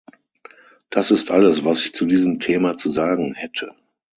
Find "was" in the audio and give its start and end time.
1.63-1.85